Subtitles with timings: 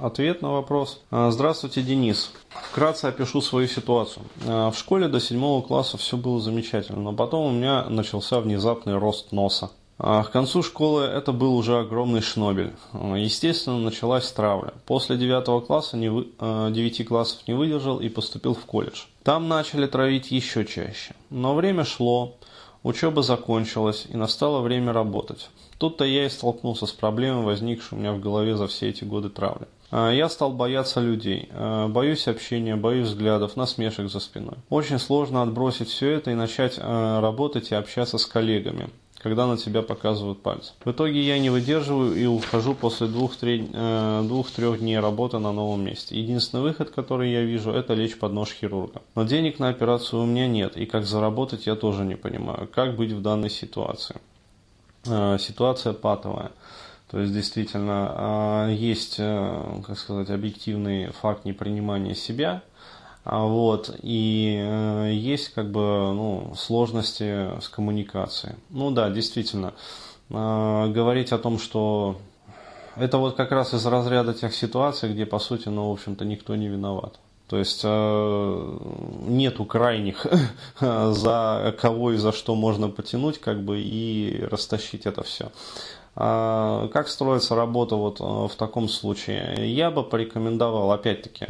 [0.00, 1.00] Ответ на вопрос.
[1.10, 2.30] А, здравствуйте, Денис.
[2.70, 4.24] Вкратце опишу свою ситуацию.
[4.46, 8.96] А, в школе до седьмого класса все было замечательно, но потом у меня начался внезапный
[8.96, 9.70] рост носа.
[9.98, 12.74] А к концу школы это был уже огромный шнобель.
[12.92, 14.72] Естественно, началась травля.
[14.86, 19.06] После девятого класса, не вы, 9 классов не выдержал и поступил в колледж.
[19.24, 21.16] Там начали травить еще чаще.
[21.30, 22.36] Но время шло,
[22.84, 25.50] учеба закончилась и настало время работать.
[25.78, 29.30] Тут-то я и столкнулся с проблемой, возникшей у меня в голове за все эти годы
[29.30, 29.66] травли.
[29.90, 34.56] А, я стал бояться людей, а, боюсь общения, боюсь взглядов, насмешек за спиной.
[34.68, 39.56] Очень сложно отбросить все это и начать а, работать и общаться с коллегами когда на
[39.56, 40.72] тебя показывают пальцы.
[40.84, 46.16] В итоге я не выдерживаю и ухожу после двух-трех дней работы на новом месте.
[46.16, 49.02] Единственный выход, который я вижу, это лечь под нож хирурга.
[49.16, 52.68] Но денег на операцию у меня нет, и как заработать я тоже не понимаю.
[52.72, 54.20] Как быть в данной ситуации?
[55.04, 56.52] Ситуация патовая.
[57.10, 62.62] То есть действительно а, есть, э, как сказать, объективный факт непринимания себя,
[63.24, 68.56] а вот, и э, есть как бы ну, сложности с коммуникацией.
[68.68, 69.72] Ну да, действительно,
[70.30, 72.18] а, говорить о том, что
[72.96, 76.56] это вот как раз из разряда тех ситуаций, где, по сути, ну, в общем-то, никто
[76.56, 77.18] не виноват.
[77.48, 78.78] То есть э,
[79.26, 80.26] нету крайних,
[80.80, 85.50] за кого и за что можно потянуть, как бы и растащить это все.
[86.20, 89.72] А, как строится работа вот э, в таком случае?
[89.72, 91.46] Я бы порекомендовал, опять-таки,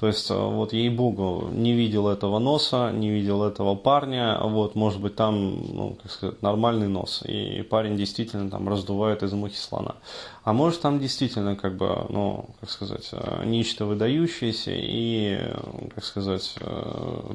[0.00, 5.00] то есть, э, вот ей-богу, не видел этого носа, не видел этого парня, вот, может
[5.00, 9.96] быть, там, ну, как сказать, нормальный нос, и парень действительно там раздувает из мухи слона.
[10.42, 15.38] А может, там действительно, как бы, ну, как сказать, э, нечто выдающееся и,
[15.94, 16.54] как сказать,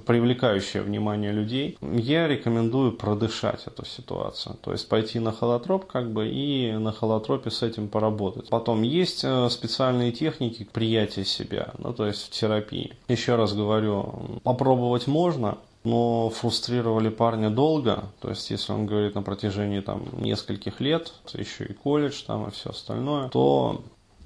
[0.06, 1.78] привлекающее внимание людей.
[1.82, 7.50] Я рекомендую продышать эту ситуацию, то есть пойти на холотроп, как бы, и на холотропе
[7.50, 8.50] с этим поработать.
[8.50, 12.94] Потом есть э, специальные техники приятия себя, ну то есть в терапии.
[13.08, 19.22] Еще раз говорю, попробовать можно, но фрустрировали парня долго, то есть если он говорит на
[19.22, 23.82] протяжении там нескольких лет, еще и колледж там и все остальное, то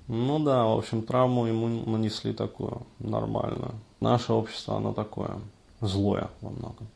[0.08, 3.74] ну да, в общем, травму ему нанесли такую нормальную.
[4.00, 5.38] Наше общество, оно такое
[5.82, 6.88] злое во многом.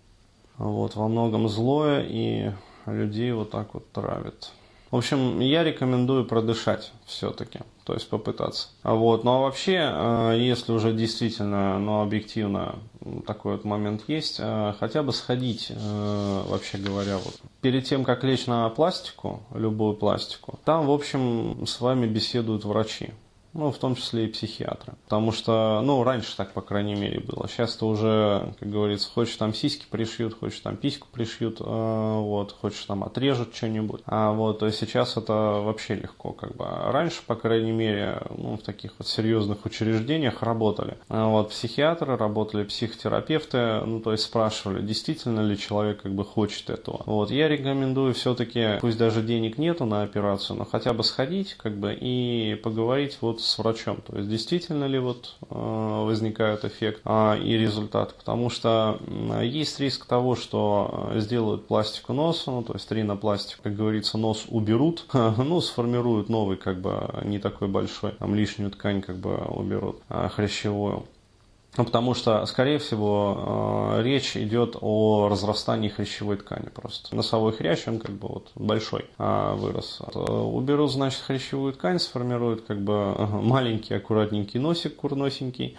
[0.57, 2.51] Вот, во многом злое и
[2.88, 4.51] людей вот так вот травит.
[4.93, 8.67] В общем, я рекомендую продышать все-таки, то есть попытаться.
[8.83, 9.23] Вот.
[9.23, 12.75] Ну а вообще, э, если уже действительно, ну объективно
[13.25, 18.23] такой вот момент есть, э, хотя бы сходить, э, вообще говоря, вот перед тем, как
[18.23, 23.13] лечь на пластику, любую пластику, там, в общем, с вами беседуют врачи
[23.53, 24.93] ну, в том числе и психиатры.
[25.05, 27.47] Потому что, ну, раньше так, по крайней мере, было.
[27.47, 32.83] Сейчас-то уже, как говорится, хочешь там сиськи пришьют, хочешь там письку пришьют, э, вот, хочешь
[32.85, 34.01] там отрежут что-нибудь.
[34.05, 36.65] А вот, то есть сейчас это вообще легко, как бы.
[36.65, 40.97] раньше, по крайней мере, ну, в таких вот серьезных учреждениях работали.
[41.09, 46.69] А вот, психиатры, работали психотерапевты, ну, то есть спрашивали, действительно ли человек как бы хочет
[46.69, 47.03] этого.
[47.05, 51.77] Вот, я рекомендую все-таки, пусть даже денег нету на операцию, но хотя бы сходить, как
[51.77, 54.01] бы, и поговорить вот с врачом.
[54.01, 58.15] То есть действительно ли вот э, возникает эффект а, и результат.
[58.15, 58.99] Потому что
[59.41, 64.45] есть риск того, что э, сделают пластику носа, ну, то есть ринопластику, как говорится, нос
[64.49, 70.01] уберут, ну, сформируют новый, как бы, не такой большой, там лишнюю ткань, как бы, уберут,
[70.09, 71.05] а, хрящевую.
[71.75, 77.16] Ну, потому что, скорее всего, э, речь идет о разрастании хрящевой ткани просто.
[77.16, 80.00] Носовой хрящ, он как бы вот большой а, вырос.
[80.13, 85.75] Э, уберут, значит, хрящевую ткань, сформируют как бы маленький, аккуратненький носик, курносенький,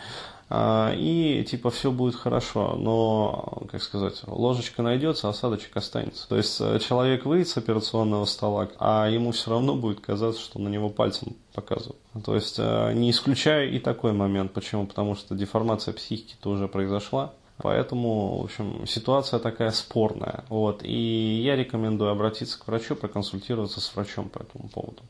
[0.51, 6.29] и типа все будет хорошо, но, как сказать, ложечка найдется, осадочек останется.
[6.29, 10.59] То есть э, человек выйдет с операционного стола, а ему все равно будет казаться, что
[10.59, 11.99] на него пальцем показывают.
[12.25, 14.53] То есть э, не исключаю и такой момент.
[14.53, 14.87] Почему?
[14.87, 17.33] Потому что деформация психики-то уже произошла.
[17.59, 20.45] Поэтому, в общем, ситуация такая спорная.
[20.49, 20.83] Вот.
[20.83, 25.03] И я рекомендую обратиться к врачу, проконсультироваться с врачом по этому поводу.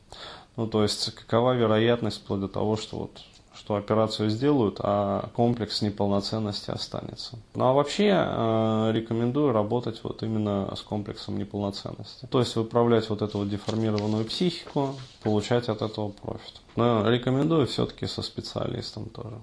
[0.55, 3.21] Ну, то есть, какова вероятность вплоть до того, что вот
[3.57, 7.37] что операцию сделают, а комплекс неполноценности останется.
[7.55, 12.27] Ну а вообще э, рекомендую работать вот именно с комплексом неполноценности.
[12.27, 16.61] То есть выправлять вот эту вот деформированную психику, получать от этого профит.
[16.75, 19.37] Но рекомендую все-таки со специалистом тоже.